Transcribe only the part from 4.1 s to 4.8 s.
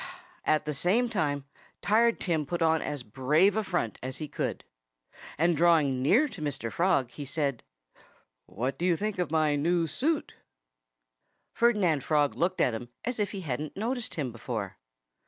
he could.